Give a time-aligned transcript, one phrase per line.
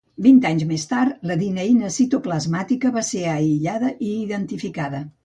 [0.25, 5.05] Vint anys més tard la dineïna citoplasmàtica va ser aïllada i identificada.